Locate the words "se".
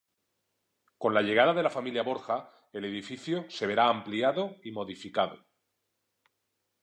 3.51-3.67